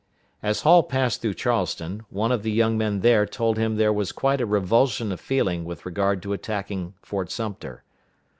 As 0.41 0.61
Hall 0.61 0.81
passed 0.81 1.21
through 1.21 1.35
Charleston, 1.35 2.01
one 2.09 2.31
of 2.31 2.41
the 2.41 2.49
young 2.51 2.75
men 2.75 3.01
there 3.01 3.27
told 3.27 3.59
him 3.59 3.75
there 3.75 3.93
was 3.93 4.11
quite 4.11 4.41
a 4.41 4.47
revulsion 4.47 5.11
of 5.11 5.19
feeling 5.19 5.63
with 5.63 5.85
regard 5.85 6.23
to 6.23 6.33
attacking 6.33 6.95
Fort 7.03 7.29
Sumter. 7.29 7.83